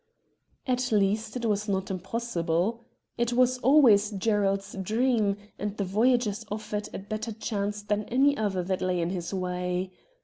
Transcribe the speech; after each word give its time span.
At 0.65 0.91
least 0.91 1.35
it 1.37 1.45
was 1.45 1.69
not 1.69 1.91
impossible. 1.91 2.85
It 3.19 3.33
was 3.33 3.59
always 3.59 4.09
Gerald's 4.09 4.73
dream, 4.81 5.37
and 5.59 5.77
the 5.77 5.83
Voyagers 5.85 6.43
offered 6.49 6.89
a 6.91 6.97
better 6.97 7.31
chance 7.31 7.83
than 7.83 8.05
any 8.05 8.35
other 8.35 8.63
that 8.63 8.81
lay 8.81 8.99
in 8.99 9.11
his 9.11 9.31
way. 9.31 9.91